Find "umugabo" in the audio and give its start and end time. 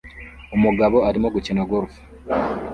0.55-0.97